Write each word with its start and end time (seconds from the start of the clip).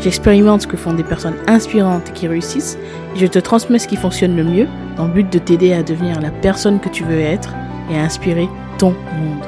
j'expérimente 0.00 0.62
ce 0.62 0.66
que 0.66 0.76
font 0.76 0.94
des 0.94 1.04
personnes 1.04 1.36
inspirantes 1.46 2.12
qui 2.12 2.28
réussissent 2.28 2.78
et 3.14 3.18
je 3.18 3.26
te 3.26 3.38
transmets 3.38 3.78
ce 3.78 3.88
qui 3.88 3.96
fonctionne 3.96 4.36
le 4.36 4.44
mieux 4.44 4.68
dans 4.96 5.06
le 5.06 5.12
but 5.12 5.32
de 5.32 5.38
t'aider 5.38 5.72
à 5.72 5.82
devenir 5.82 6.20
la 6.20 6.30
personne 6.30 6.80
que 6.80 6.88
tu 6.88 7.04
veux 7.04 7.20
être 7.20 7.54
et 7.90 7.96
à 7.98 8.02
inspirer 8.02 8.48
ton 8.78 8.90
monde. 8.90 9.44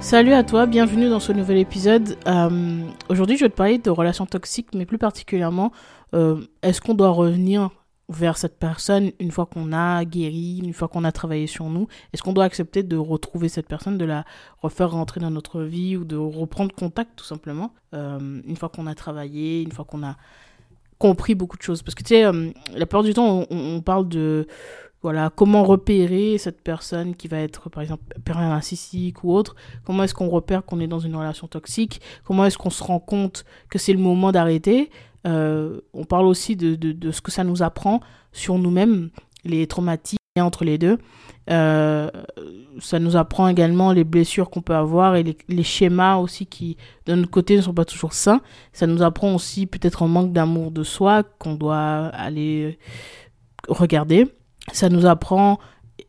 Salut 0.00 0.32
à 0.32 0.42
toi, 0.42 0.64
bienvenue 0.64 1.10
dans 1.10 1.20
ce 1.20 1.32
nouvel 1.32 1.58
épisode. 1.58 2.16
Euh, 2.26 2.80
Aujourd'hui, 3.10 3.36
je 3.36 3.44
vais 3.44 3.50
te 3.50 3.54
parler 3.56 3.76
de 3.76 3.90
relations 3.90 4.24
toxiques, 4.24 4.68
mais 4.74 4.86
plus 4.86 4.96
particulièrement, 4.96 5.70
euh, 6.14 6.40
est-ce 6.62 6.80
qu'on 6.80 6.94
doit 6.94 7.10
revenir 7.10 7.68
vers 8.08 8.38
cette 8.38 8.58
personne 8.58 9.12
une 9.20 9.30
fois 9.30 9.46
qu'on 9.46 9.72
a 9.72 10.04
guéri, 10.04 10.60
une 10.62 10.72
fois 10.72 10.88
qu'on 10.88 11.04
a 11.04 11.12
travaillé 11.12 11.46
sur 11.46 11.66
nous? 11.66 11.88
Est-ce 12.12 12.22
qu'on 12.22 12.32
doit 12.32 12.44
accepter 12.44 12.82
de 12.82 12.96
retrouver 12.96 13.48
cette 13.48 13.68
personne, 13.68 13.98
de 13.98 14.04
la 14.04 14.24
refaire 14.62 14.90
rentrer 14.90 15.20
dans 15.20 15.30
notre 15.30 15.62
vie 15.62 15.96
ou 15.96 16.04
de 16.04 16.16
reprendre 16.16 16.74
contact 16.74 17.10
tout 17.16 17.24
simplement 17.24 17.72
euh, 17.94 18.40
une 18.46 18.56
fois 18.56 18.68
qu'on 18.68 18.86
a 18.86 18.94
travaillé, 18.94 19.62
une 19.62 19.72
fois 19.72 19.84
qu'on 19.84 20.02
a 20.02 20.16
compris 20.98 21.34
beaucoup 21.34 21.56
de 21.56 21.62
choses? 21.62 21.82
Parce 21.82 21.94
que 21.94 22.02
tu 22.02 22.08
sais, 22.08 22.24
euh, 22.24 22.50
la 22.72 22.86
plupart 22.86 23.02
du 23.02 23.12
temps, 23.12 23.46
on, 23.50 23.80
parle 23.82 24.08
de 24.08 24.46
voilà, 25.02 25.30
comment 25.34 25.62
repérer 25.62 26.38
cette 26.38 26.62
personne 26.62 27.14
qui 27.14 27.28
va 27.28 27.38
être, 27.38 27.68
par 27.68 27.82
exemple, 27.82 28.02
narcissique 28.26 29.22
ou 29.22 29.32
autre. 29.32 29.54
Comment 29.84 30.02
est-ce 30.02 30.14
qu'on 30.14 30.28
repère 30.28 30.64
qu'on 30.64 30.80
est 30.80 30.88
dans 30.88 30.98
une 30.98 31.14
relation 31.14 31.46
toxique? 31.46 32.00
Comment 32.24 32.46
est-ce 32.46 32.58
qu'on 32.58 32.70
se 32.70 32.82
rend 32.82 32.98
compte 32.98 33.44
que 33.68 33.78
c'est 33.78 33.92
le 33.92 34.00
moment 34.00 34.32
d'arrêter? 34.32 34.90
Euh, 35.28 35.80
On 35.94 36.04
parle 36.04 36.26
aussi 36.26 36.56
de, 36.56 37.10
ce 37.10 37.20
que 37.20 37.30
ça 37.30 37.44
nous 37.44 37.62
apprend 37.62 38.00
sur 38.32 38.58
nous-mêmes, 38.58 39.10
les 39.44 39.66
traumatismes 39.66 40.18
entre 40.38 40.64
les 40.64 40.78
deux. 40.78 40.98
Euh, 41.50 42.10
ça 42.80 42.98
nous 42.98 43.16
apprend 43.16 43.48
également 43.48 43.92
les 43.92 44.04
blessures 44.04 44.50
qu'on 44.50 44.60
peut 44.60 44.74
avoir 44.74 45.16
et 45.16 45.22
les, 45.22 45.36
les, 45.48 45.62
schémas 45.62 46.16
aussi 46.16 46.46
qui, 46.46 46.76
de 47.06 47.14
notre 47.14 47.30
côté, 47.30 47.56
ne 47.56 47.62
sont 47.62 47.74
pas 47.74 47.84
toujours 47.84 48.12
sains. 48.12 48.40
Ça 48.72 48.86
nous 48.86 49.02
apprend 49.02 49.34
aussi 49.34 49.66
peut-être 49.66 50.02
un 50.02 50.08
manque 50.08 50.32
d'amour 50.32 50.70
de 50.70 50.82
soi 50.82 51.22
qu'on 51.22 51.54
doit 51.54 52.06
aller 52.08 52.78
regarder 53.68 54.26
ça 54.72 54.88
nous 54.88 55.06
apprend 55.06 55.58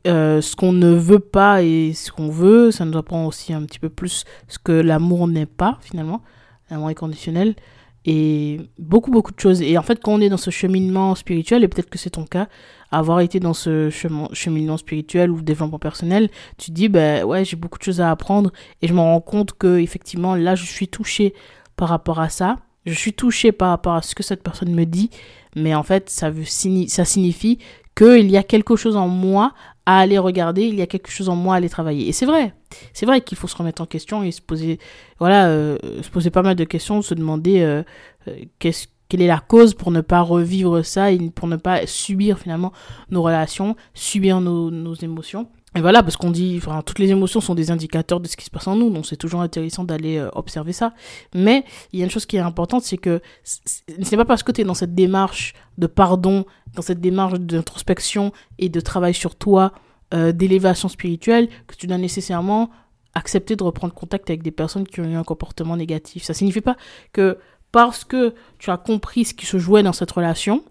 euh, 0.08 0.42
ce 0.42 0.56
qu'on 0.56 0.72
ne 0.72 0.92
veut 0.92 1.20
pas 1.20 1.64
et 1.64 1.94
ce 1.94 2.12
qu'on 2.12 2.30
veut. 2.30 2.72
Ça 2.72 2.86
nous 2.86 2.98
apprend 2.98 3.26
aussi 3.26 3.54
un 3.54 3.64
petit 3.64 3.80
peu 3.80 3.90
plus 3.90 4.26
ce 4.48 4.60
que 4.60 4.72
l'amour 4.72 5.28
n'est 5.28 5.46
pas, 5.46 5.78
finalement. 5.82 6.22
L'amour 6.70 6.90
est 6.90 6.96
conditionnel. 6.96 7.56
Et 8.12 8.60
beaucoup, 8.80 9.12
beaucoup 9.12 9.32
de 9.32 9.40
choses. 9.40 9.62
Et 9.62 9.78
en 9.78 9.84
fait, 9.84 10.02
quand 10.02 10.14
on 10.14 10.20
est 10.20 10.30
dans 10.30 10.38
ce 10.38 10.50
cheminement 10.50 11.14
spirituel, 11.14 11.64
et 11.64 11.68
peut-être 11.68 11.92
que 11.92 12.00
c'est 12.00 12.10
ton 12.10 12.26
cas, 12.26 12.48
avoir 12.90 13.20
été 13.20 13.40
dans 13.40 13.54
ce 13.54 13.92
cheminement 14.34 14.78
spirituel 14.78 15.30
ou 15.30 15.44
développement 15.44 15.78
personnel, 15.78 16.32
tu 16.58 16.72
te 16.72 16.76
dis, 16.76 16.90
ben 16.90 17.24
ouais, 17.24 17.46
j'ai 17.46 17.56
beaucoup 17.56 17.78
de 17.78 17.84
choses 17.84 18.02
à 18.02 18.10
apprendre. 18.10 18.52
Et 18.82 18.88
je 18.88 18.96
me 18.96 19.00
rends 19.00 19.22
compte 19.22 19.54
que, 19.54 19.78
effectivement, 19.78 20.34
là, 20.34 20.56
je 20.56 20.66
suis 20.66 20.88
touchée 20.88 21.36
par 21.76 21.90
rapport 21.90 22.20
à 22.20 22.30
ça. 22.30 22.58
Je 22.88 22.94
suis 22.96 23.14
touchée 23.14 23.52
par 23.52 23.70
rapport 23.70 23.94
à 23.94 24.02
ce 24.02 24.16
que 24.16 24.24
cette 24.24 24.42
personne 24.42 24.74
me 24.74 24.86
dit. 24.86 25.12
Mais 25.56 25.76
en 25.76 25.84
fait, 25.84 26.10
ça, 26.10 26.32
veut, 26.32 26.46
ça 26.46 27.06
signifie 27.06 27.60
qu'il 27.96 28.32
y 28.32 28.38
a 28.38 28.44
quelque 28.44 28.76
chose 28.76 28.96
en 28.96 29.08
moi 29.08 29.54
à 29.86 30.00
aller 30.00 30.18
regarder, 30.18 30.64
il 30.64 30.76
y 30.76 30.82
a 30.82 30.88
quelque 30.88 31.10
chose 31.10 31.30
en 31.30 31.36
moi 31.36 31.56
à 31.56 31.58
aller 31.58 31.70
travailler. 31.70 32.08
Et 32.08 32.12
c'est 32.12 32.26
vrai, 32.26 32.54
c'est 32.94 33.06
vrai 33.06 33.22
qu'il 33.22 33.38
faut 33.38 33.48
se 33.48 33.56
remettre 33.56 33.82
en 33.82 33.86
question 33.86 34.24
et 34.24 34.32
se 34.32 34.42
poser, 34.42 34.80
voilà, 35.20 35.48
euh, 35.48 35.78
se 36.02 36.10
poser 36.10 36.30
pas 36.30 36.44
mal 36.44 36.56
de 36.56 36.64
questions, 36.64 37.02
se 37.02 37.14
demander 37.14 37.62
euh, 37.62 37.84
euh, 38.28 38.36
qu'est-ce 38.60 38.88
quelle 39.10 39.24
est 39.24 39.28
la 39.28 39.40
cause 39.40 39.74
pour 39.74 39.90
ne 39.90 40.02
pas 40.02 40.22
revivre 40.22 40.86
ça 40.86 41.12
et 41.12 41.18
pour 41.32 41.48
ne 41.48 41.56
pas 41.56 41.88
subir 41.88 42.38
finalement 42.38 42.72
nos 43.10 43.24
relations, 43.24 43.76
subir 43.96 44.40
nos, 44.40 44.70
nos 44.70 44.94
émotions. 44.94 45.50
Voilà, 45.82 46.04
parce 46.04 46.18
qu'on 46.18 46.32
dit, 46.32 46.56
enfin, 46.58 46.82
toutes 46.82 47.00
les 47.00 47.10
émotions 47.10 47.42
sont 47.42 47.56
des 47.56 47.72
indicateurs 47.72 48.20
de 48.20 48.28
ce 48.28 48.38
qui 48.38 48.46
se 48.46 48.50
passe 48.50 48.68
en 48.68 48.76
nous, 48.76 48.90
donc 48.90 49.06
c'est 49.06 49.18
toujours 49.18 49.42
intéressant 49.42 49.84
d'aller 49.84 50.18
euh, 50.18 50.30
observer 50.34 50.74
ça. 50.74 50.94
Mais 51.34 51.64
il 51.92 52.00
y 52.00 52.02
a 52.02 52.06
une 52.06 52.12
chose 52.12 52.26
qui 52.26 52.38
est 52.38 52.42
importante, 52.42 52.84
c'est 52.84 52.98
que 52.98 53.22
ce 53.44 53.82
n'est 53.98 54.18
pas 54.18 54.26
parce 54.26 54.44
que 54.44 54.52
tu 54.52 54.62
es 54.62 54.64
dans 54.64 54.74
cette 54.74 54.96
démarche 54.96 55.54
de 55.78 55.88
pardon, 55.88 56.46
dans 56.76 56.82
cette 56.82 57.02
démarche 57.02 57.34
d'introspection 57.40 58.32
et 58.58 58.70
de 58.70 58.80
travail 58.80 59.14
sur 59.14 59.36
toi, 59.36 59.74
euh, 60.14 60.32
d'élévation 60.32 60.90
spirituelle, 60.90 61.50
que 61.68 61.76
tu 61.76 61.88
dois 61.88 61.98
nécessairement 61.98 62.70
accepter 63.16 63.56
de 63.56 63.64
reprendre 63.64 63.94
contact 63.94 64.30
avec 64.30 64.44
des 64.44 64.52
personnes 64.52 64.88
qui 64.88 65.02
ont 65.02 65.06
eu 65.06 65.16
un 65.16 65.24
comportement 65.24 65.76
négatif. 65.76 66.24
Ça 66.24 66.34
signifie 66.34 66.62
pas 66.62 66.78
que 67.12 67.38
parce 67.72 68.04
que 68.04 68.34
tu 68.58 68.72
as 68.72 68.78
compris 68.78 69.26
ce 69.26 69.34
qui 69.34 69.46
se 69.46 69.58
jouait 69.58 69.84
dans 69.84 69.94
cette 69.94 70.12
relation, 70.12 70.64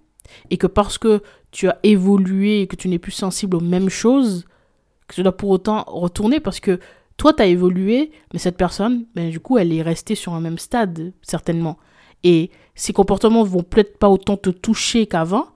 et 0.51 0.57
que 0.57 0.67
parce 0.67 0.99
que 0.99 1.23
tu 1.51 1.69
as 1.69 1.79
évolué 1.83 2.63
et 2.63 2.67
que 2.67 2.77
tu 2.77 2.89
n'es 2.89 2.99
plus 2.99 3.13
sensible 3.13 3.57
aux 3.57 3.61
mêmes 3.61 3.89
choses, 3.89 4.45
que 5.09 5.15
tu 5.15 5.23
dois 5.23 5.37
pour 5.37 5.51
autant 5.51 5.85
retourner 5.87 6.39
parce 6.39 6.61
que 6.61 6.79
toi, 7.17 7.33
tu 7.33 7.43
as 7.43 7.47
évolué, 7.47 8.13
mais 8.33 8.39
cette 8.39 8.57
personne, 8.57 9.07
ben, 9.15 9.29
du 9.31 9.41
coup, 9.41 9.59
elle 9.59 9.73
est 9.73 9.83
restée 9.83 10.15
sur 10.15 10.35
un 10.35 10.41
même 10.41 10.59
stade, 10.59 11.13
certainement. 11.23 11.79
Et 12.23 12.51
ses 12.77 12.93
comportements 12.93 13.43
vont 13.43 13.65
peut-être 13.65 13.99
pas 13.99 14.09
autant 14.09 14.37
te 14.37 14.51
toucher 14.51 15.07
qu'avant, 15.07 15.49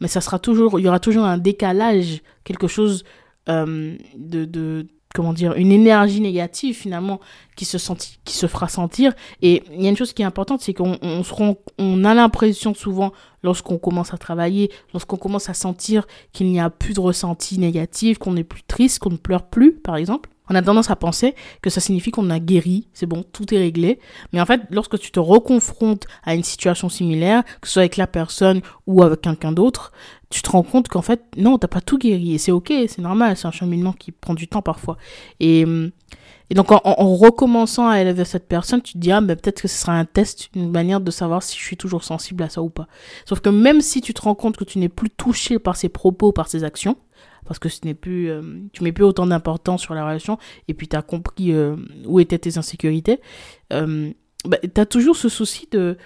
mais 0.00 0.08
ça 0.08 0.20
sera 0.20 0.38
toujours, 0.38 0.78
il 0.78 0.84
y 0.84 0.88
aura 0.88 1.00
toujours 1.00 1.24
un 1.24 1.38
décalage, 1.38 2.22
quelque 2.44 2.68
chose 2.68 3.04
euh, 3.48 3.96
de, 4.16 4.44
de, 4.44 4.86
comment 5.16 5.32
dire, 5.32 5.54
une 5.54 5.72
énergie 5.72 6.20
négative 6.20 6.76
finalement 6.76 7.20
qui 7.56 7.64
se, 7.64 7.78
qui 8.24 8.34
se 8.34 8.46
fera 8.46 8.68
sentir. 8.68 9.14
Et 9.40 9.62
il 9.72 9.82
y 9.82 9.86
a 9.86 9.90
une 9.90 9.96
chose 9.96 10.12
qui 10.12 10.20
est 10.20 10.26
importante, 10.26 10.60
c'est 10.60 10.74
qu'on 10.74 10.98
on 11.78 12.04
a 12.04 12.14
l'impression 12.14 12.74
souvent, 12.74 13.12
lorsqu'on 13.42 13.78
commence 13.78 14.12
à 14.12 14.18
travailler, 14.18 14.70
lorsqu'on 14.92 15.16
commence 15.16 15.48
à 15.48 15.54
sentir 15.54 16.06
qu'il 16.32 16.48
n'y 16.52 16.60
a 16.60 16.68
plus 16.68 16.92
de 16.92 17.00
ressenti 17.00 17.58
négatif, 17.58 18.18
qu'on 18.18 18.34
n'est 18.34 18.44
plus 18.44 18.62
triste, 18.62 18.98
qu'on 18.98 19.10
ne 19.10 19.16
pleure 19.16 19.46
plus, 19.46 19.72
par 19.72 19.96
exemple, 19.96 20.28
on 20.48 20.54
a 20.54 20.62
tendance 20.62 20.90
à 20.90 20.96
penser 20.96 21.34
que 21.60 21.70
ça 21.70 21.80
signifie 21.80 22.10
qu'on 22.10 22.30
a 22.30 22.38
guéri, 22.38 22.88
c'est 22.92 23.06
bon, 23.06 23.24
tout 23.24 23.52
est 23.52 23.58
réglé. 23.58 23.98
Mais 24.32 24.40
en 24.40 24.46
fait, 24.46 24.62
lorsque 24.70 24.98
tu 24.98 25.10
te 25.10 25.18
reconfrontes 25.18 26.06
à 26.24 26.34
une 26.34 26.44
situation 26.44 26.88
similaire, 26.88 27.42
que 27.60 27.66
ce 27.66 27.74
soit 27.74 27.82
avec 27.82 27.96
la 27.96 28.06
personne 28.06 28.60
ou 28.86 29.02
avec 29.02 29.22
quelqu'un 29.22 29.52
d'autre, 29.52 29.92
tu 30.30 30.42
te 30.42 30.50
rends 30.50 30.62
compte 30.62 30.88
qu'en 30.88 31.02
fait, 31.02 31.22
non, 31.36 31.58
t'as 31.58 31.68
pas 31.68 31.80
tout 31.80 31.98
guéri. 31.98 32.34
Et 32.34 32.38
c'est 32.38 32.52
ok, 32.52 32.72
c'est 32.88 32.98
normal, 32.98 33.36
c'est 33.36 33.46
un 33.46 33.52
cheminement 33.52 33.92
qui 33.92 34.12
prend 34.12 34.34
du 34.34 34.48
temps 34.48 34.62
parfois. 34.62 34.96
Et, 35.40 35.64
et 36.50 36.54
donc, 36.54 36.70
en, 36.72 36.80
en, 36.84 37.16
recommençant 37.16 37.88
à 37.88 38.00
élever 38.00 38.24
cette 38.24 38.48
personne, 38.48 38.82
tu 38.82 38.94
te 38.94 38.98
dis, 38.98 39.12
ah, 39.12 39.20
ben, 39.20 39.36
peut-être 39.36 39.62
que 39.62 39.68
ce 39.68 39.78
sera 39.78 39.92
un 39.92 40.04
test, 40.04 40.48
une 40.54 40.70
manière 40.70 41.00
de 41.00 41.10
savoir 41.10 41.42
si 41.42 41.58
je 41.58 41.64
suis 41.64 41.76
toujours 41.76 42.04
sensible 42.04 42.42
à 42.42 42.48
ça 42.48 42.62
ou 42.62 42.70
pas. 42.70 42.86
Sauf 43.24 43.40
que 43.40 43.48
même 43.48 43.80
si 43.80 44.00
tu 44.00 44.14
te 44.14 44.22
rends 44.22 44.34
compte 44.34 44.56
que 44.56 44.64
tu 44.64 44.78
n'es 44.78 44.88
plus 44.88 45.10
touché 45.10 45.58
par 45.58 45.76
ses 45.76 45.88
propos, 45.88 46.32
par 46.32 46.48
ses 46.48 46.64
actions, 46.64 46.96
parce 47.46 47.58
que 47.58 47.68
ce 47.68 47.80
n'est 47.84 47.94
plus, 47.94 48.30
euh, 48.30 48.42
tu 48.72 48.82
mets 48.82 48.92
plus 48.92 49.04
autant 49.04 49.26
d'importance 49.26 49.82
sur 49.82 49.94
la 49.94 50.04
relation, 50.04 50.38
et 50.68 50.74
puis 50.74 50.88
tu 50.88 50.96
as 50.96 51.02
compris 51.02 51.52
euh, 51.52 51.76
où 52.04 52.20
étaient 52.20 52.38
tes 52.38 52.58
insécurités, 52.58 53.20
euh, 53.72 54.10
bah, 54.44 54.58
tu 54.62 54.86
toujours 54.86 55.16
ce 55.16 55.28
souci 55.28 55.68
de 55.70 55.96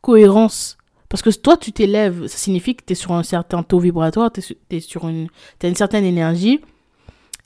cohérence. 0.00 0.76
Parce 1.10 1.22
que 1.22 1.30
toi, 1.30 1.58
tu 1.58 1.72
t'élèves, 1.72 2.26
ça 2.28 2.38
signifie 2.38 2.74
que 2.76 2.84
tu 2.86 2.92
es 2.92 2.96
sur 2.96 3.12
un 3.12 3.22
certain 3.22 3.62
taux 3.62 3.80
vibratoire, 3.80 4.30
tu 4.32 4.80
sur 4.80 5.08
une, 5.08 5.26
as 5.62 5.66
une 5.66 5.74
certaine 5.74 6.04
énergie, 6.04 6.60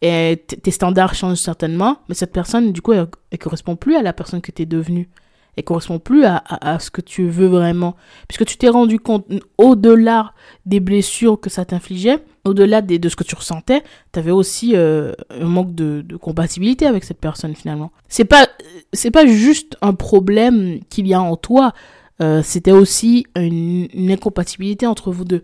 et 0.02 0.44
tes 0.46 0.70
standards 0.70 1.14
changent 1.14 1.38
certainement, 1.38 1.96
mais 2.08 2.14
cette 2.14 2.32
personne, 2.32 2.72
du 2.72 2.82
coup, 2.82 2.92
elle, 2.92 3.08
elle 3.30 3.38
correspond 3.38 3.74
plus 3.74 3.96
à 3.96 4.02
la 4.02 4.12
personne 4.12 4.42
que 4.42 4.52
tu 4.52 4.62
es 4.62 4.66
devenue 4.66 5.08
et 5.56 5.62
correspond 5.62 5.98
plus 5.98 6.24
à, 6.24 6.42
à, 6.46 6.78
ce 6.78 6.90
que 6.90 7.00
tu 7.00 7.28
veux 7.28 7.46
vraiment. 7.46 7.94
Puisque 8.28 8.44
tu 8.44 8.56
t'es 8.56 8.68
rendu 8.68 8.98
compte, 8.98 9.26
au-delà 9.58 10.32
des 10.66 10.80
blessures 10.80 11.40
que 11.40 11.50
ça 11.50 11.64
t'infligeait, 11.64 12.18
au-delà 12.44 12.82
de, 12.82 12.96
de, 12.96 13.08
ce 13.08 13.16
que 13.16 13.24
tu 13.24 13.34
ressentais, 13.34 13.82
tu 14.12 14.18
avais 14.18 14.30
aussi 14.30 14.72
euh, 14.74 15.12
un 15.30 15.46
manque 15.46 15.74
de, 15.74 16.02
de, 16.02 16.16
compatibilité 16.16 16.86
avec 16.86 17.04
cette 17.04 17.20
personne 17.20 17.54
finalement. 17.54 17.92
C'est 18.08 18.24
pas, 18.24 18.48
c'est 18.92 19.10
pas 19.10 19.26
juste 19.26 19.76
un 19.80 19.94
problème 19.94 20.80
qu'il 20.90 21.06
y 21.06 21.14
a 21.14 21.22
en 21.22 21.36
toi, 21.36 21.72
euh, 22.20 22.42
c'était 22.42 22.72
aussi 22.72 23.26
une, 23.36 24.10
incompatibilité 24.10 24.86
entre 24.86 25.10
vous 25.10 25.24
deux. 25.24 25.42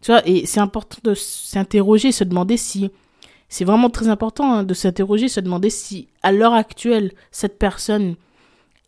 Tu 0.00 0.10
vois, 0.10 0.26
et 0.26 0.46
c'est 0.46 0.60
important 0.60 0.98
de 1.04 1.14
s'interroger, 1.14 2.12
se 2.12 2.24
demander 2.24 2.56
si, 2.56 2.90
c'est 3.48 3.64
vraiment 3.64 3.90
très 3.90 4.08
important 4.08 4.52
hein, 4.52 4.64
de 4.64 4.74
s'interroger, 4.74 5.28
se 5.28 5.40
demander 5.40 5.70
si 5.70 6.08
à 6.22 6.32
l'heure 6.32 6.54
actuelle, 6.54 7.12
cette 7.30 7.58
personne 7.58 8.16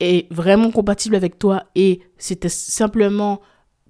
est 0.01 0.31
vraiment 0.33 0.71
compatible 0.71 1.15
avec 1.15 1.39
toi 1.39 1.65
et 1.75 2.01
c'était 2.19 2.49
simplement 2.49 3.41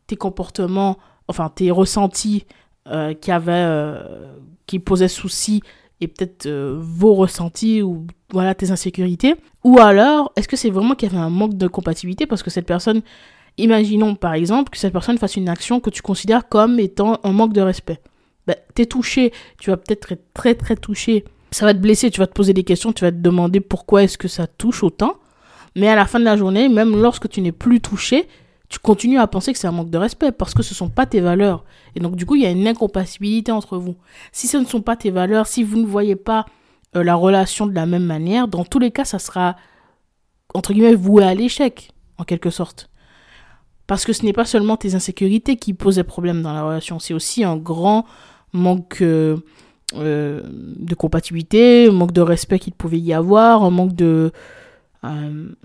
tes 0.07 0.17
comportements, 0.17 0.99
enfin 1.29 1.51
tes 1.55 1.71
ressentis 1.71 2.45
euh, 2.89 3.15
qui 3.15 3.31
avaient, 3.31 3.53
euh, 3.53 4.35
qui 4.67 4.79
posaient 4.79 5.09
souci 5.09 5.63
et 6.01 6.09
peut-être 6.09 6.47
vos 6.49 7.15
ressentis 7.15 7.81
ou 7.81 8.07
voilà 8.31 8.55
tes 8.55 8.71
insécurités 8.71 9.37
Ou 9.63 9.79
alors, 9.79 10.33
est-ce 10.37 10.49
que 10.49 10.57
c'est 10.57 10.69
vraiment 10.69 10.95
qu'il 10.95 11.11
y 11.11 11.15
avait 11.15 11.23
un 11.23 11.31
manque 11.31 11.55
de 11.55 11.69
compatibilité 11.69 12.27
parce 12.27 12.43
que 12.43 12.51
cette 12.51 12.67
personne, 12.67 13.01
imaginons 13.59 14.15
par 14.15 14.35
exemple 14.35 14.71
que 14.71 14.79
cette 14.79 14.93
personne 14.93 15.19
fasse 15.19 15.37
une 15.37 15.49
action 15.49 15.81
que 15.81 15.91
tu 15.91 16.03
considères 16.03 16.49
comme 16.49 16.79
étant 16.81 17.21
un 17.25 17.33
manque 17.33 17.53
de 17.53 17.61
respect. 17.61 18.01
Ben, 18.47 18.57
t'es 18.75 18.87
touché, 18.87 19.33
tu 19.59 19.71
vas 19.71 19.77
peut-être 19.77 20.13
être 20.13 20.33
très 20.35 20.55
très 20.55 20.77
touché, 20.77 21.25
ça 21.51 21.67
va 21.67 21.73
te 21.73 21.79
blesser, 21.79 22.11
tu 22.11 22.21
vas 22.21 22.27
te 22.27 22.33
poser 22.33 22.53
des 22.53 22.65
questions, 22.65 22.93
tu 22.93 23.05
vas 23.05 23.13
te 23.13 23.17
demander 23.17 23.61
pourquoi 23.61 24.03
est-ce 24.03 24.19
que 24.19 24.29
ça 24.29 24.47
touche 24.47 24.83
autant. 24.83 25.17
Mais 25.77 25.89
à 25.89 25.95
la 25.95 26.07
fin 26.07 26.21
de 26.21 26.25
la 26.25 26.37
journée, 26.37 26.69
même 26.69 27.01
lorsque 27.01 27.29
tu 27.29 27.41
n'es 27.41 27.53
plus 27.53 27.81
touché, 27.81 28.29
tu 28.69 28.79
continues 28.79 29.19
à 29.19 29.27
penser 29.27 29.53
que 29.53 29.59
c'est 29.59 29.67
un 29.67 29.73
manque 29.73 29.91
de 29.91 29.99
respect 29.99 30.33
parce 30.33 30.55
que 30.55 30.63
ce 30.63 30.73
ne 30.73 30.77
sont 30.77 30.89
pas 30.89 31.07
tes 31.07 31.21
valeurs. 31.21 31.65
Et 31.95 32.01
donc, 32.01 32.17
du 32.17 32.27
coup, 32.27 32.35
il 32.35 32.43
y 32.43 32.47
a 32.47 32.51
une 32.51 32.67
incompatibilité 32.67 33.53
entre 33.53 33.79
vous. 33.79 33.95
Si 34.33 34.47
ce 34.47 34.57
ne 34.57 34.65
sont 34.65 34.83
pas 34.83 34.97
tes 34.97 35.11
valeurs, 35.11 35.47
si 35.47 35.63
vous 35.63 35.79
ne 35.79 35.87
voyez 35.87 36.17
pas 36.17 36.47
euh, 36.97 37.05
la 37.05 37.15
relation 37.15 37.67
de 37.67 37.75
la 37.75 37.87
même 37.87 38.05
manière, 38.05 38.49
dans 38.49 38.65
tous 38.65 38.79
les 38.79 38.91
cas, 38.91 39.05
ça 39.05 39.19
sera, 39.19 39.57
entre 40.55 40.73
guillemets, 40.73 40.95
voué 40.95 41.25
à 41.25 41.35
l'échec, 41.35 41.93
en 42.19 42.25
quelque 42.25 42.51
sorte. 42.51 42.89
Parce 43.87 44.05
que 44.05 44.13
ce 44.13 44.25
n'est 44.25 44.33
pas 44.33 44.45
seulement 44.45 44.77
tes 44.77 44.95
insécurités 44.95 45.57
qui 45.57 45.75
posent 45.75 45.97
des 45.97 46.05
problèmes 46.05 46.43
dans 46.43 46.53
la 46.53 46.65
relation, 46.65 46.99
c'est 46.99 47.15
aussi 47.15 47.45
un 47.45 47.57
grand 47.57 48.07
manque 48.53 49.03
euh, 49.03 49.37
euh, 49.95 50.43
de 50.45 50.95
compatibilité, 50.95 51.89
un 51.89 51.93
manque 51.93 52.13
de 52.13 52.23
respect 52.23 52.59
qu'il 52.59 52.73
pouvait 52.73 52.99
y 52.99 53.13
avoir, 53.13 53.63
un 53.63 53.71
manque 53.71 53.95
de... 53.95 54.33
une 55.03 55.57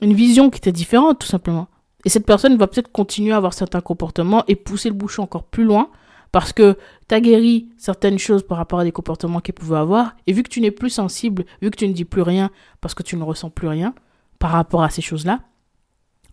vision 0.00 0.50
qui 0.50 0.58
était 0.58 0.72
différente, 0.72 1.18
tout 1.18 1.26
simplement. 1.26 1.68
Et 2.04 2.08
cette 2.08 2.24
personne 2.24 2.56
va 2.56 2.66
peut-être 2.66 2.92
continuer 2.92 3.32
à 3.32 3.36
avoir 3.36 3.52
certains 3.52 3.80
comportements 3.80 4.44
et 4.48 4.56
pousser 4.56 4.88
le 4.88 4.94
bouchon 4.94 5.24
encore 5.24 5.44
plus 5.44 5.64
loin 5.64 5.90
parce 6.32 6.52
que 6.52 6.76
tu 7.08 7.14
as 7.14 7.20
guéri 7.20 7.68
certaines 7.76 8.18
choses 8.18 8.42
par 8.42 8.58
rapport 8.58 8.78
à 8.78 8.84
des 8.84 8.92
comportements 8.92 9.40
qu'elle 9.40 9.54
pouvait 9.54 9.78
avoir. 9.78 10.14
Et 10.26 10.32
vu 10.32 10.42
que 10.42 10.48
tu 10.48 10.60
n'es 10.60 10.70
plus 10.70 10.90
sensible, 10.90 11.44
vu 11.60 11.70
que 11.70 11.76
tu 11.76 11.88
ne 11.88 11.92
dis 11.92 12.04
plus 12.04 12.22
rien 12.22 12.50
parce 12.80 12.94
que 12.94 13.02
tu 13.02 13.16
ne 13.16 13.24
ressens 13.24 13.50
plus 13.50 13.68
rien 13.68 13.94
par 14.38 14.52
rapport 14.52 14.82
à 14.82 14.90
ces 14.90 15.02
choses-là, 15.02 15.40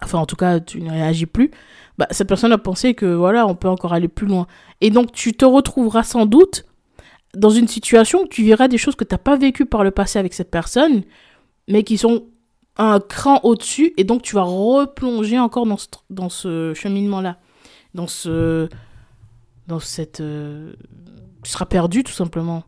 enfin 0.04 0.20
en 0.20 0.26
tout 0.26 0.36
cas 0.36 0.60
tu 0.60 0.82
ne 0.82 0.92
réagis 0.92 1.26
plus, 1.26 1.52
bah, 1.98 2.08
cette 2.12 2.28
personne 2.28 2.52
a 2.52 2.58
pensé 2.58 2.94
que 2.94 3.06
voilà, 3.06 3.48
on 3.48 3.56
peut 3.56 3.70
encore 3.70 3.94
aller 3.94 4.08
plus 4.08 4.28
loin. 4.28 4.48
Et 4.82 4.90
donc 4.90 5.12
tu 5.12 5.34
te 5.34 5.46
retrouveras 5.46 6.04
sans 6.04 6.26
doute 6.26 6.66
dans 7.36 7.50
une 7.50 7.68
situation 7.68 8.24
où 8.24 8.28
tu 8.28 8.44
verras 8.44 8.68
des 8.68 8.78
choses 8.78 8.96
que 8.96 9.04
tu 9.04 9.14
n'as 9.14 9.20
pas 9.20 9.36
vécues 9.36 9.66
par 9.66 9.84
le 9.84 9.92
passé 9.92 10.20
avec 10.20 10.34
cette 10.34 10.52
personne, 10.52 11.04
mais 11.68 11.84
qui 11.84 11.98
sont 11.98 12.26
un 12.78 13.00
cran 13.00 13.40
au-dessus 13.44 13.94
et 13.98 14.04
donc 14.04 14.22
tu 14.22 14.36
vas 14.36 14.44
replonger 14.44 15.40
encore 15.40 15.66
dans 15.66 15.78
ce, 15.78 15.88
dans 16.10 16.30
ce 16.30 16.74
cheminement-là, 16.76 17.38
dans 17.96 18.08
ce, 18.08 18.70
dans 19.68 19.80
cette, 19.80 20.22
euh, 20.22 20.74
tu 21.44 21.52
seras 21.52 21.66
perdu 21.66 22.04
tout 22.04 22.14
simplement. 22.14 22.64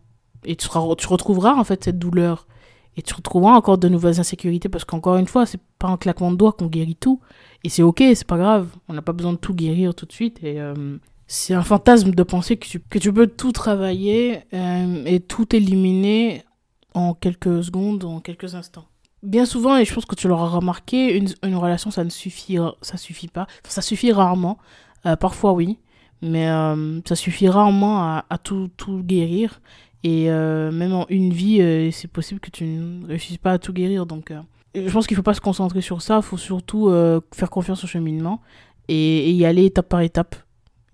Et 0.45 0.55
tu 0.55 0.67
retrouveras 0.69 1.53
en 1.53 1.63
fait 1.63 1.83
cette 1.83 1.99
douleur. 1.99 2.47
Et 2.95 3.01
tu 3.01 3.13
retrouveras 3.13 3.53
encore 3.53 3.77
de 3.77 3.87
nouvelles 3.87 4.19
insécurités 4.19 4.67
parce 4.67 4.83
qu'encore 4.83 5.17
une 5.17 5.27
fois 5.27 5.45
c'est 5.45 5.59
pas 5.79 5.87
un 5.87 5.97
claquement 5.97 6.31
de 6.31 6.37
doigts 6.37 6.51
qu'on 6.51 6.67
guérit 6.67 6.95
tout 6.95 7.19
et 7.63 7.69
c'est 7.69 7.81
ok 7.81 8.03
c'est 8.13 8.27
pas 8.27 8.37
grave 8.37 8.69
on 8.87 8.93
n'a 8.93 9.01
pas 9.01 9.13
besoin 9.13 9.33
de 9.33 9.37
tout 9.37 9.53
guérir 9.53 9.95
tout 9.95 10.05
de 10.05 10.11
suite 10.11 10.43
et 10.43 10.59
euh, 10.59 10.97
c'est 11.27 11.53
un 11.53 11.63
fantasme 11.63 12.11
de 12.11 12.23
penser 12.23 12.57
que 12.57 12.67
tu, 12.67 12.79
que 12.79 12.99
tu 12.99 13.13
peux 13.13 13.27
tout 13.27 13.51
travailler 13.51 14.41
euh, 14.53 15.03
et 15.05 15.19
tout 15.19 15.55
éliminer 15.55 16.43
en 16.93 17.13
quelques 17.13 17.63
secondes 17.63 18.03
en 18.03 18.19
quelques 18.19 18.55
instants 18.55 18.85
bien 19.21 19.45
souvent, 19.45 19.75
et 19.75 19.83
je 19.83 19.93
pense 19.93 20.05
que 20.05 20.15
tu 20.15 20.29
l'auras 20.29 20.47
remarqué, 20.47 21.17
une, 21.17 21.27
une, 21.43 21.57
relation, 21.57 21.91
ça 21.91 22.05
ne 22.05 22.09
suffit, 22.09 22.55
ça 22.81 22.95
suffit 22.95 23.27
pas. 23.27 23.47
ça 23.65 23.81
suffit 23.81 24.13
rarement. 24.13 24.57
Euh, 25.05 25.17
parfois, 25.17 25.51
oui. 25.51 25.77
Mais 26.21 26.47
ça 27.05 27.15
suffit 27.15 27.49
rarement 27.49 28.01
à, 28.01 28.37
tout, 28.41 28.69
tout, 28.77 29.03
guérir. 29.03 29.59
Et 30.03 30.29
même 30.29 30.93
en 30.93 31.05
une 31.09 31.33
vie, 31.33 31.91
c'est 31.91 32.07
possible 32.07 32.39
que 32.39 32.49
tu 32.49 32.63
ne 32.63 33.07
réussisses 33.07 33.37
pas 33.37 33.51
à 33.51 33.59
tout 33.59 33.73
guérir. 33.73 34.05
Donc, 34.05 34.31
je 34.75 34.91
pense 34.91 35.07
qu'il 35.07 35.17
faut 35.17 35.23
pas 35.23 35.33
se 35.33 35.41
concentrer 35.41 35.81
sur 35.81 36.01
ça. 36.01 36.17
Il 36.17 36.23
faut 36.23 36.37
surtout 36.37 36.89
euh, 36.89 37.21
faire 37.33 37.49
confiance 37.49 37.83
au 37.83 37.87
cheminement 37.87 38.41
et, 38.87 39.31
y 39.31 39.45
aller 39.45 39.65
étape 39.65 39.89
par 39.89 40.01
étape. 40.01 40.35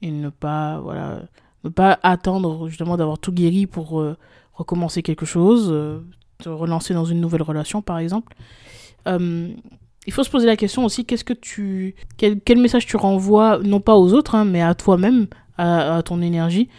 Et 0.01 0.11
ne 0.11 0.29
pas, 0.29 0.79
voilà, 0.81 1.21
ne 1.63 1.69
pas 1.69 1.99
attendre 2.03 2.67
justement 2.67 2.97
d'avoir 2.97 3.17
tout 3.17 3.31
guéri 3.31 3.65
pour 3.65 4.03
recommencer 4.53 5.01
quelque 5.01 5.25
chose 5.25 5.73
te 6.37 6.49
relancer 6.49 6.93
dans 6.93 7.05
une 7.05 7.21
nouvelle 7.21 7.41
relation, 7.41 7.81
par 7.81 7.97
exemple. 7.97 8.35
Euh, 9.07 9.49
il 10.07 10.13
faut 10.13 10.23
se 10.23 10.29
poser 10.29 10.45
la 10.45 10.55
question 10.55 10.85
aussi, 10.85 11.05
qu'est-ce 11.05 11.23
que 11.23 11.33
tu, 11.33 11.95
quel, 12.17 12.39
quel, 12.41 12.59
message 12.59 12.85
tu 12.85 12.95
renvoies, 12.95 13.59
non 13.63 13.79
pas 13.79 13.95
aux 13.95 14.13
autres, 14.13 14.35
hein, 14.35 14.45
mais 14.45 14.61
à 14.61 14.75
toi-même, 14.75 15.27
à, 15.57 16.01
ton 16.03 16.21
énergie, 16.21 16.69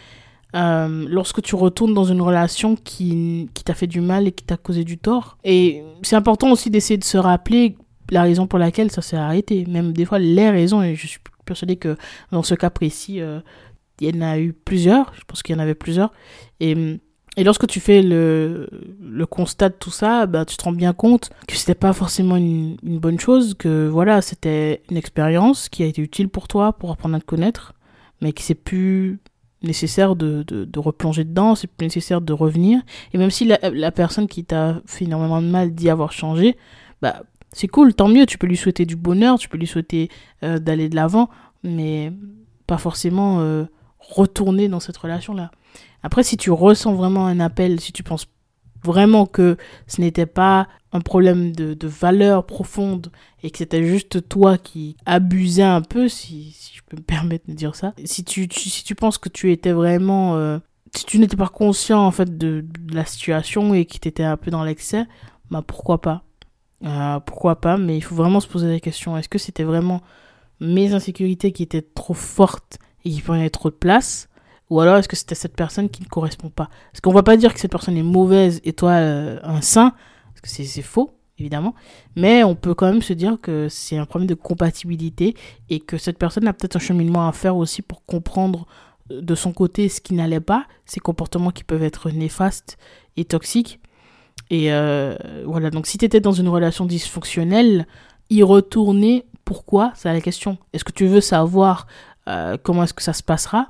euh, 0.57 1.05
lorsque 1.09 1.41
tu 1.41 1.55
retournes 1.55 1.93
dans 1.93 2.03
une 2.03 2.21
relation 2.21 2.75
qui, 2.75 3.49
qui 3.53 3.63
t'a 3.63 3.73
fait 3.73 3.87
du 3.87 4.01
mal 4.01 4.27
et 4.27 4.31
qui 4.31 4.43
t'a 4.43 4.57
causé 4.57 4.83
du 4.83 4.97
tort. 4.97 5.37
Et 5.43 5.83
c'est 6.01 6.15
important 6.15 6.51
aussi 6.51 6.69
d'essayer 6.69 6.97
de 6.97 7.03
se 7.03 7.17
rappeler 7.17 7.77
la 8.09 8.23
raison 8.23 8.47
pour 8.47 8.59
laquelle 8.59 8.91
ça 8.91 9.01
s'est 9.01 9.17
arrêté, 9.17 9.65
même 9.67 9.93
des 9.93 10.05
fois 10.05 10.19
les 10.19 10.49
raisons, 10.49 10.81
et 10.81 10.95
je 10.95 11.07
suis 11.07 11.19
persuadée 11.45 11.75
que 11.75 11.95
dans 12.31 12.43
ce 12.43 12.55
cas 12.55 12.69
précis, 12.69 13.21
euh, 13.21 13.39
il 13.99 14.15
y 14.15 14.17
en 14.17 14.21
a 14.21 14.39
eu 14.39 14.53
plusieurs, 14.53 15.13
je 15.15 15.21
pense 15.27 15.43
qu'il 15.43 15.55
y 15.55 15.57
en 15.57 15.61
avait 15.61 15.75
plusieurs, 15.75 16.11
et 16.59 16.99
et 17.37 17.43
lorsque 17.43 17.67
tu 17.67 17.79
fais 17.79 18.01
le, 18.01 18.67
le 18.99 19.25
constat 19.27 19.69
de 19.69 19.75
tout 19.75 19.91
ça, 19.91 20.25
bah, 20.25 20.43
tu 20.43 20.57
te 20.57 20.63
rends 20.63 20.71
bien 20.71 20.91
compte 20.91 21.29
que 21.47 21.55
c'était 21.55 21.75
pas 21.75 21.93
forcément 21.93 22.35
une, 22.35 22.77
bonne 22.81 23.19
chose, 23.19 23.53
que 23.53 23.87
voilà, 23.87 24.23
c'était 24.23 24.81
une 24.89 24.97
expérience 24.97 25.69
qui 25.69 25.83
a 25.83 25.85
été 25.85 26.01
utile 26.01 26.29
pour 26.29 26.47
toi, 26.47 26.73
pour 26.73 26.89
apprendre 26.89 27.15
à 27.15 27.19
te 27.19 27.25
connaître, 27.25 27.73
mais 28.21 28.33
qui 28.33 28.41
c'est 28.41 28.55
plus 28.55 29.19
nécessaire 29.63 30.15
de, 30.15 30.43
de, 30.43 30.79
replonger 30.79 31.23
dedans, 31.23 31.55
c'est 31.55 31.67
plus 31.67 31.85
nécessaire 31.85 32.21
de 32.21 32.33
revenir. 32.33 32.81
Et 33.13 33.17
même 33.17 33.31
si 33.31 33.45
la, 33.45 33.57
la 33.71 33.91
personne 33.91 34.27
qui 34.27 34.45
t'a 34.45 34.81
fait 34.85 35.05
énormément 35.05 35.41
de 35.41 35.47
mal 35.47 35.73
dit 35.73 35.89
avoir 35.89 36.11
changé, 36.11 36.57
bah, 37.01 37.23
c'est 37.51 37.67
cool, 37.67 37.93
tant 37.93 38.07
mieux, 38.07 38.25
tu 38.25 38.37
peux 38.37 38.47
lui 38.47 38.57
souhaiter 38.57 38.85
du 38.85 38.95
bonheur, 38.95 39.39
tu 39.39 39.49
peux 39.49 39.57
lui 39.57 39.67
souhaiter 39.67 40.09
euh, 40.43 40.59
d'aller 40.59 40.89
de 40.89 40.95
l'avant, 40.95 41.29
mais 41.63 42.13
pas 42.67 42.77
forcément 42.77 43.39
euh, 43.39 43.65
retourner 43.99 44.67
dans 44.67 44.79
cette 44.79 44.97
relation-là. 44.97 45.51
Après, 46.03 46.23
si 46.23 46.37
tu 46.37 46.51
ressens 46.51 46.93
vraiment 46.93 47.25
un 47.25 47.39
appel, 47.39 47.79
si 47.79 47.91
tu 47.91 48.03
penses 48.03 48.27
vraiment 48.83 49.25
que 49.25 49.57
ce 49.87 50.01
n'était 50.01 50.25
pas 50.25 50.67
un 50.93 51.01
problème 51.01 51.51
de, 51.51 51.73
de, 51.73 51.87
valeur 51.87 52.45
profonde 52.45 53.11
et 53.43 53.51
que 53.51 53.57
c'était 53.57 53.83
juste 53.83 54.27
toi 54.29 54.57
qui 54.57 54.95
abusais 55.05 55.63
un 55.63 55.81
peu, 55.81 56.07
si, 56.07 56.51
si, 56.51 56.75
je 56.75 56.81
peux 56.87 56.97
me 56.97 57.01
permettre 57.05 57.45
de 57.47 57.53
dire 57.53 57.75
ça, 57.75 57.93
si 58.05 58.23
tu, 58.23 58.47
si 58.51 58.83
tu 58.83 58.95
penses 58.95 59.17
que 59.17 59.29
tu 59.29 59.51
étais 59.51 59.71
vraiment... 59.71 60.35
Euh, 60.35 60.59
si 60.95 61.05
tu 61.05 61.19
n'étais 61.19 61.35
pas 61.35 61.49
conscient 61.49 61.99
en 61.99 62.11
fait 62.11 62.37
de, 62.37 62.65
de 62.79 62.95
la 62.95 63.05
situation 63.05 63.73
et 63.73 63.85
que 63.85 63.97
tu 63.99 64.07
étais 64.07 64.23
un 64.23 64.37
peu 64.37 64.49
dans 64.49 64.63
l'excès, 64.63 65.05
bah 65.51 65.61
pourquoi 65.61 66.01
pas? 66.01 66.23
Euh, 66.85 67.19
Pourquoi 67.19 67.59
pas? 67.59 67.77
Mais 67.77 67.97
il 67.97 68.01
faut 68.01 68.15
vraiment 68.15 68.39
se 68.39 68.47
poser 68.47 68.67
la 68.67 68.79
question, 68.79 69.17
est-ce 69.17 69.29
que 69.29 69.39
c'était 69.39 69.63
vraiment 69.63 70.01
mes 70.59 70.93
insécurités 70.93 71.51
qui 71.51 71.63
étaient 71.63 71.81
trop 71.81 72.13
fortes 72.13 72.77
et 73.03 73.11
qui 73.11 73.21
prenaient 73.21 73.49
trop 73.49 73.69
de 73.69 73.75
place? 73.75 74.26
Ou 74.69 74.79
alors 74.79 74.97
est-ce 74.97 75.07
que 75.07 75.15
c'était 75.15 75.35
cette 75.35 75.55
personne 75.55 75.89
qui 75.89 76.01
ne 76.01 76.07
correspond 76.07 76.49
pas? 76.49 76.69
Parce 76.91 77.01
qu'on 77.01 77.13
va 77.13 77.23
pas 77.23 77.37
dire 77.37 77.53
que 77.53 77.59
cette 77.59 77.71
personne 77.71 77.97
est 77.97 78.03
mauvaise 78.03 78.59
et 78.63 78.73
toi 78.73 78.91
euh, 78.91 79.39
un 79.43 79.61
saint, 79.61 79.93
parce 80.33 80.41
que 80.41 80.49
c'est 80.49 80.81
faux, 80.81 81.17
évidemment. 81.39 81.73
Mais 82.15 82.43
on 82.43 82.55
peut 82.55 82.73
quand 82.73 82.87
même 82.87 83.01
se 83.01 83.13
dire 83.13 83.37
que 83.41 83.67
c'est 83.69 83.97
un 83.97 84.05
problème 84.05 84.27
de 84.27 84.33
compatibilité 84.33 85.35
et 85.69 85.79
que 85.79 85.97
cette 85.97 86.17
personne 86.17 86.47
a 86.47 86.53
peut-être 86.53 86.75
un 86.75 86.79
cheminement 86.79 87.27
à 87.27 87.31
faire 87.31 87.55
aussi 87.55 87.81
pour 87.81 88.05
comprendre 88.05 88.67
euh, 89.11 89.21
de 89.21 89.35
son 89.35 89.53
côté 89.53 89.89
ce 89.89 90.01
qui 90.01 90.13
n'allait 90.13 90.39
pas, 90.39 90.65
ces 90.85 90.99
comportements 90.99 91.51
qui 91.51 91.63
peuvent 91.63 91.83
être 91.83 92.09
néfastes 92.11 92.77
et 93.15 93.25
toxiques. 93.25 93.79
Et 94.49 94.71
euh, 94.71 95.15
voilà, 95.45 95.69
donc 95.69 95.87
si 95.87 95.97
tu 95.97 96.05
étais 96.05 96.19
dans 96.19 96.31
une 96.31 96.47
relation 96.47 96.85
dysfonctionnelle, 96.85 97.87
y 98.29 98.43
retourner, 98.43 99.25
pourquoi? 99.45 99.91
C'est 99.95 100.11
la 100.11 100.21
question. 100.21 100.57
Est-ce 100.73 100.83
que 100.83 100.91
tu 100.91 101.07
veux 101.07 101.21
savoir 101.21 101.87
euh, 102.27 102.57
comment 102.61 102.83
est-ce 102.83 102.93
que 102.93 103.03
ça 103.03 103.13
se 103.13 103.23
passera? 103.23 103.67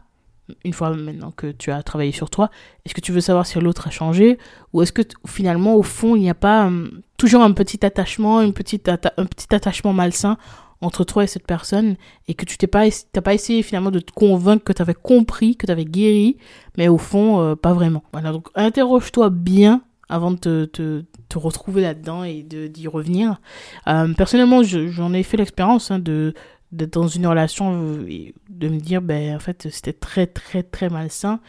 Une 0.63 0.74
fois 0.74 0.96
maintenant 0.96 1.32
que 1.32 1.51
tu 1.51 1.72
as 1.72 1.84
travaillé 1.84 2.12
sur 2.12 2.30
toi, 2.30 2.50
est-ce 2.86 2.94
que 2.94 3.01
tu 3.01 3.12
veux 3.12 3.22
savoir 3.22 3.46
si 3.46 3.60
l'autre 3.60 3.88
a 3.88 3.92
changé 3.92 4.38
ou 4.74 4.82
est-ce 4.82 4.92
que 4.92 5.01
finalement 5.25 5.75
au 5.75 5.84
fond 5.84 6.16
il 6.16 6.22
n'y 6.22 6.30
a 6.30 6.36
pas 6.36 6.66
um, 6.66 7.01
toujours 7.18 7.42
un 7.42 7.51
petit 7.51 7.86
attachement, 7.86 8.42
une 8.42 8.54
petite 8.54 8.89
un 8.89 9.25
petit 9.25 9.54
attachement 9.54 9.94
malsain 9.94 10.38
entre 10.82 11.04
toi 11.04 11.24
et 11.24 11.27
cette 11.27 11.48
personne 11.48 11.96
et 12.27 12.34
que 12.34 12.46
tu 12.46 12.58
t'es 12.58 12.68
pas 12.68 12.86
pas 13.24 13.34
essayé 13.34 13.63
finalement 13.63 13.92
de 13.92 14.00
te 14.00 14.12
convaincre 14.12 14.63
que 14.63 14.74
tu 14.74 14.82
avais 14.82 14.94
compris, 14.94 15.56
que 15.56 15.66
tu 15.66 15.72
avais 15.72 15.86
guéri, 15.86 16.38
mais 16.77 16.88
au 16.88 16.98
fond 16.98 17.42
euh, 17.42 17.56
pas 17.56 17.74
vraiment. 17.74 18.04
Voilà, 18.13 18.32
donc 18.32 18.48
interroge-toi 18.56 19.30
bien 19.30 19.82
avant 20.10 20.32
de 20.32 20.66
te 20.66 21.04
retrouver 21.38 21.82
là-dedans 21.82 22.24
et 22.24 22.44
d'y 22.44 22.88
revenir. 22.88 23.42
Euh, 23.88 24.13
personnellement, 24.13 24.63
j'en 24.63 25.13
ai 25.13 25.24
fait 25.24 25.38
l'expérience 25.38 25.92
hein, 25.92 26.00
de 26.00 26.34
d'être 26.72 26.94
dans 26.94 27.08
une 27.08 27.28
relation 27.28 27.82
euh, 27.82 28.32
de 28.50 28.68
me 28.68 28.80
dire 28.80 29.02
ben 29.02 29.36
en 29.36 29.40
fait 29.40 29.68
c'était 29.72 29.94
très 29.94 30.28
très 30.28 30.64
très 30.64 30.90
malsain 30.90 31.40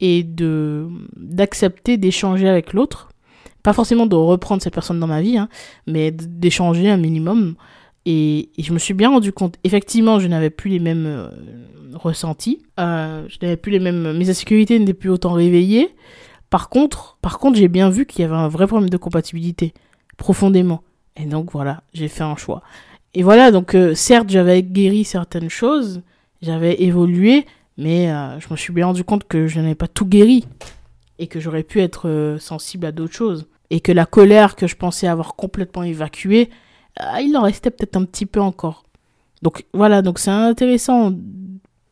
et 0.00 0.22
de 0.22 0.88
d'accepter 1.16 1.96
d'échanger 1.96 2.48
avec 2.48 2.72
l'autre 2.72 3.08
pas 3.62 3.72
forcément 3.72 4.06
de 4.06 4.14
reprendre 4.14 4.62
cette 4.62 4.74
personne 4.74 5.00
dans 5.00 5.06
ma 5.06 5.22
vie 5.22 5.38
hein, 5.38 5.48
mais 5.86 6.10
d'échanger 6.10 6.90
un 6.90 6.98
minimum 6.98 7.54
et, 8.08 8.50
je 8.58 8.72
me 8.72 8.78
suis 8.78 8.94
bien 8.94 9.10
rendu 9.10 9.32
compte 9.32 9.56
effectivement 9.64 10.20
je 10.20 10.28
n'avais 10.28 10.50
plus 10.50 10.70
les 10.70 10.78
mêmes 10.78 11.06
euh, 11.06 11.30
ressentis 11.94 12.62
euh, 12.78 13.26
je 13.28 13.38
n'avais 13.42 13.56
plus 13.56 13.72
les 13.72 13.80
mêmes 13.80 14.12
mes 14.16 14.28
insécurités 14.28 14.78
n'étaient 14.78 14.94
plus 14.94 15.10
autant 15.10 15.32
réveillées 15.32 15.94
Par 16.50 16.68
contre, 16.68 17.18
par 17.22 17.38
contre, 17.38 17.58
j'ai 17.58 17.68
bien 17.68 17.90
vu 17.90 18.06
qu'il 18.06 18.22
y 18.22 18.24
avait 18.24 18.36
un 18.36 18.48
vrai 18.48 18.66
problème 18.66 18.90
de 18.90 18.96
compatibilité, 18.96 19.74
profondément. 20.16 20.82
Et 21.16 21.24
donc 21.24 21.50
voilà, 21.52 21.82
j'ai 21.92 22.08
fait 22.08 22.22
un 22.22 22.36
choix. 22.36 22.62
Et 23.16 23.22
voilà, 23.22 23.50
donc 23.50 23.74
euh, 23.74 23.94
certes, 23.94 24.28
j'avais 24.28 24.62
guéri 24.62 25.02
certaines 25.02 25.48
choses, 25.48 26.02
j'avais 26.42 26.82
évolué, 26.82 27.46
mais 27.78 28.12
euh, 28.12 28.38
je 28.40 28.46
me 28.50 28.56
suis 28.56 28.74
bien 28.74 28.84
rendu 28.84 29.04
compte 29.04 29.26
que 29.26 29.46
je 29.46 29.58
n'avais 29.58 29.74
pas 29.74 29.88
tout 29.88 30.04
guéri 30.04 30.46
et 31.18 31.26
que 31.26 31.40
j'aurais 31.40 31.62
pu 31.62 31.80
être 31.80 32.10
euh, 32.10 32.38
sensible 32.38 32.84
à 32.84 32.92
d'autres 32.92 33.14
choses. 33.14 33.46
Et 33.70 33.80
que 33.80 33.90
la 33.90 34.04
colère 34.04 34.54
que 34.54 34.66
je 34.66 34.76
pensais 34.76 35.06
avoir 35.06 35.34
complètement 35.34 35.82
évacuée, 35.82 36.50
il 37.22 37.34
en 37.38 37.42
restait 37.42 37.70
peut-être 37.70 37.96
un 37.96 38.04
petit 38.04 38.26
peu 38.26 38.42
encore. 38.42 38.84
Donc 39.40 39.64
voilà, 39.72 40.02
donc 40.02 40.18
c'est 40.18 40.30
intéressant 40.30 41.10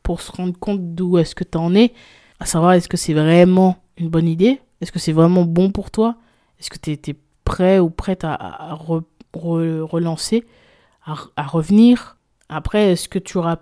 pour 0.03 0.21
se 0.21 0.31
rendre 0.31 0.55
compte 0.59 0.93
d'où 0.93 1.17
est-ce 1.17 1.33
que 1.33 1.43
tu 1.43 1.57
en 1.57 1.73
es, 1.73 1.91
à 2.39 2.45
savoir 2.45 2.73
est-ce 2.73 2.87
que 2.87 2.97
c'est 2.97 3.13
vraiment 3.15 3.77
une 3.97 4.09
bonne 4.09 4.27
idée, 4.27 4.61
est-ce 4.79 4.91
que 4.91 4.99
c'est 4.99 5.11
vraiment 5.11 5.43
bon 5.43 5.71
pour 5.71 5.89
toi, 5.89 6.17
est-ce 6.59 6.69
que 6.69 6.77
tu 6.77 6.91
es, 6.91 7.15
prêt 7.43 7.79
ou 7.79 7.89
prête 7.89 8.23
à, 8.23 8.77
relancer, 9.33 10.45
à, 11.05 11.43
revenir. 11.43 12.17
Après, 12.49 12.91
est-ce 12.91 13.07
que 13.09 13.19
tu 13.19 13.37
auras 13.37 13.57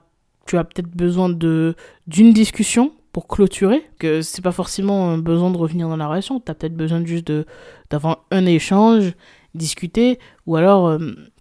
tu 0.46 0.58
as 0.58 0.64
peut-être 0.64 0.90
besoin 0.90 1.30
de 1.30 1.76
d'une 2.08 2.34
discussion 2.34 2.92
pour 3.14 3.28
clôturer, 3.28 3.84
que 4.00 4.22
c'est 4.22 4.42
pas 4.42 4.52
forcément 4.52 5.18
besoin 5.18 5.52
de 5.52 5.58
revenir 5.58 5.88
dans 5.88 5.96
la 5.96 6.08
relation, 6.08 6.40
tu 6.40 6.52
as 6.52 6.56
peut-être 6.56 6.76
besoin 6.76 7.06
juste 7.06 7.28
de 7.28 7.46
d'avoir 7.90 8.26
un 8.32 8.46
échange, 8.46 9.14
discuter 9.54 10.20
ou 10.48 10.56
alors 10.56 10.88
euh, 10.88 10.98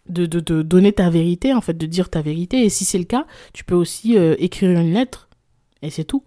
de, 0.09 0.27
de, 0.27 0.63
donner 0.63 0.93
ta 0.93 1.09
vérité, 1.11 1.55
en 1.55 1.61
fait, 1.61 1.77
de 1.77 1.87
dire 1.87 2.11
ta 2.11 2.21
vérité. 2.23 2.65
Et 2.65 2.69
si 2.69 2.85
c'est 2.85 2.99
le 2.99 3.05
cas, 3.05 3.27
tu 3.53 3.65
peux 3.65 3.75
aussi 3.75 4.19
euh, 4.19 4.35
écrire 4.39 4.71
une 4.71 4.93
lettre, 4.93 5.29
et 5.81 5.91
c'est 5.91 6.05
tout. 6.05 6.25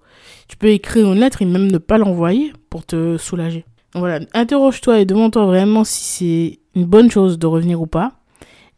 Tu 0.48 0.58
peux 0.58 0.67
écrire 0.67 1.12
une 1.12 1.20
lettre 1.20 1.41
et 1.41 1.46
même 1.46 1.72
ne 1.72 1.77
pas 1.77 1.98
l'envoyer 1.98 2.53
pour 2.70 2.86
te 2.86 3.17
soulager. 3.17 3.65
Voilà, 3.94 4.20
interroge-toi 4.34 5.00
et 5.00 5.05
demande-toi 5.05 5.46
vraiment 5.46 5.84
si 5.84 6.03
c'est 6.03 6.60
une 6.79 6.86
bonne 6.86 7.10
chose 7.10 7.39
de 7.39 7.48
revenir 7.48 7.82
ou 7.82 7.88
pas. 7.88 8.13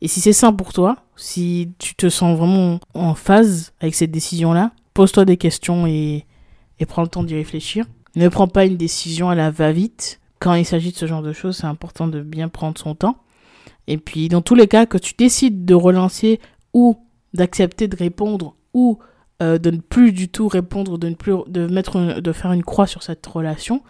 Et 0.01 0.07
si 0.07 0.21
c'est 0.21 0.33
sain 0.33 0.53
pour 0.53 0.73
toi, 0.73 0.97
si 1.15 1.71
tu 1.79 1.95
te 1.95 2.09
sens 2.09 2.37
vraiment 2.37 2.79
en 2.93 3.15
phase 3.15 3.73
avec 3.79 3.95
cette 3.95 4.11
décision-là, 4.11 4.71
pose-toi 4.93 5.25
des 5.25 5.37
questions 5.37 5.87
et, 5.87 6.25
prends 6.87 7.01
le 7.01 7.07
temps 7.07 7.23
d'y 7.23 7.35
réfléchir. 7.35 7.85
Ne 8.15 8.29
prends 8.29 8.47
pas 8.47 8.65
une 8.65 8.77
décision 8.77 9.29
à 9.29 9.35
la 9.35 9.51
va-vite. 9.51 10.19
Quand 10.39 10.53
il 10.53 10.65
s'agit 10.65 10.91
de 10.91 10.97
ce 10.97 11.07
genre 11.07 11.23
de 11.23 11.33
choses, 11.33 11.57
c'est 11.57 11.67
important 11.67 12.07
de 12.07 12.21
bien 12.21 12.47
prendre 12.47 12.77
son 12.77 12.93
temps. 12.93 13.17
Et 13.87 13.97
puis, 13.97 14.27
dans 14.27 14.41
tous 14.41 14.55
les 14.55 14.67
cas, 14.67 14.85
que 14.85 14.97
tu 14.97 15.13
décides 15.17 15.65
de 15.65 15.73
relancer 15.73 16.39
ou 16.73 16.97
d'accepter 17.33 17.87
de 17.87 17.95
répondre 17.95 18.55
ou 18.73 18.99
euh, 19.41 19.57
de 19.57 19.71
ne 19.71 19.77
plus 19.77 20.11
du 20.11 20.29
tout 20.29 20.47
répondre, 20.47 20.97
de 20.97 21.09
ne 21.09 21.15
plus 21.15 21.33
de 21.47 21.67
mettre, 21.67 22.19
de 22.19 22.31
faire 22.31 22.51
une 22.51 22.63
croix 22.63 22.87
sur 22.87 23.03
cette 23.03 23.25
relation, 23.25 23.81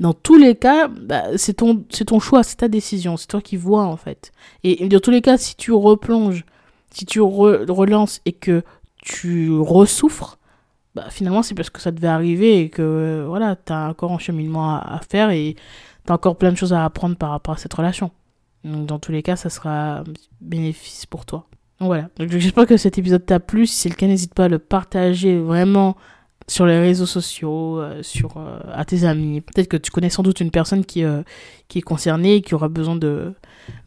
dans 0.00 0.14
tous 0.14 0.36
les 0.36 0.56
cas, 0.56 0.88
bah, 0.88 1.24
c'est 1.36 1.54
ton, 1.54 1.84
ton 2.06 2.20
choix, 2.20 2.42
c'est 2.42 2.56
ta 2.56 2.68
décision, 2.68 3.16
c'est 3.16 3.28
toi 3.28 3.40
qui 3.40 3.56
vois 3.56 3.84
en 3.84 3.96
fait. 3.96 4.32
Et, 4.64 4.88
dans 4.88 5.00
tous 5.00 5.10
les 5.10 5.22
cas, 5.22 5.36
si 5.36 5.56
tu 5.56 5.72
replonges, 5.72 6.44
si 6.90 7.06
tu 7.06 7.20
relances 7.20 8.20
et 8.24 8.32
que 8.32 8.62
tu 9.02 9.52
ressouffres, 9.52 10.38
bah, 10.94 11.06
finalement 11.08 11.42
c'est 11.42 11.54
parce 11.54 11.70
que 11.70 11.80
ça 11.80 11.90
devait 11.90 12.08
arriver 12.08 12.60
et 12.60 12.68
que 12.68 13.24
voilà, 13.26 13.56
tu 13.56 13.72
as 13.72 13.88
encore 13.88 14.12
un 14.12 14.18
cheminement 14.18 14.76
à, 14.76 15.00
faire 15.08 15.30
et 15.30 15.56
tu 16.06 16.12
as 16.12 16.14
encore 16.14 16.36
plein 16.36 16.52
de 16.52 16.56
choses 16.56 16.72
à 16.72 16.84
apprendre 16.84 17.16
par 17.16 17.30
rapport 17.30 17.54
à 17.54 17.58
cette 17.58 17.72
relation. 17.72 18.10
Donc 18.64 18.86
dans 18.86 18.98
tous 18.98 19.12
les 19.12 19.22
cas, 19.22 19.36
ça 19.36 19.50
sera 19.50 20.04
bénéfice 20.40 21.06
pour 21.06 21.26
toi. 21.26 21.46
Donc 21.80 21.86
voilà. 21.86 22.08
J'espère 22.18 22.66
que 22.66 22.76
cet 22.76 22.98
épisode 22.98 23.24
t'a 23.26 23.40
plu. 23.40 23.66
Si 23.66 23.76
c'est 23.76 23.88
le 23.88 23.94
cas, 23.94 24.06
n'hésite 24.06 24.34
pas 24.34 24.44
à 24.44 24.48
le 24.48 24.58
partager 24.58 25.38
vraiment 25.38 25.96
sur 26.48 26.66
les 26.66 26.78
réseaux 26.78 27.06
sociaux, 27.06 27.80
euh, 27.80 28.02
sur 28.02 28.36
euh, 28.36 28.58
à 28.72 28.84
tes 28.84 29.04
amis. 29.04 29.40
Peut-être 29.40 29.68
que 29.68 29.76
tu 29.76 29.90
connais 29.90 30.10
sans 30.10 30.22
doute 30.22 30.40
une 30.40 30.50
personne 30.50 30.84
qui 30.84 31.04
euh, 31.04 31.22
qui 31.68 31.78
est 31.78 31.82
concernée 31.82 32.36
et 32.36 32.42
qui 32.42 32.54
aura 32.54 32.68
besoin 32.68 32.96
de 32.96 33.32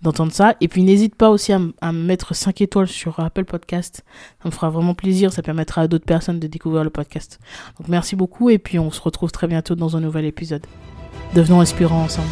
d'entendre 0.02 0.32
ça. 0.32 0.56
Et 0.62 0.68
puis 0.68 0.84
n'hésite 0.84 1.16
pas 1.16 1.30
aussi 1.30 1.54
à, 1.54 1.92
mettre 1.92 2.34
5 2.34 2.62
étoiles 2.62 2.88
sur 2.88 3.20
Apple 3.20 3.46
Podcast. 3.46 4.04
Ça 4.42 4.50
me 4.50 4.52
fera 4.52 4.70
vraiment 4.70 4.94
plaisir. 4.94 5.34
Ça 5.34 5.42
permettra 5.42 5.82
à 5.82 5.88
d'autres 5.88 6.06
personnes 6.06 6.40
de 6.40 6.48
découvrir 6.48 6.84
le 6.84 6.90
podcast. 6.90 7.40
Donc 7.78 7.88
merci 7.88 8.16
beaucoup 8.16 8.50
et 8.50 8.58
puis 8.58 8.80
on 8.80 8.92
se 8.92 9.02
retrouve 9.02 9.32
très 9.32 9.48
bientôt 9.48 9.76
dans 9.76 9.98
un 9.98 10.00
nouvel 10.00 10.26
épisode. 10.26 10.66
Devenons 11.34 11.60
inspirants 11.60 12.04
ensemble. 12.04 12.30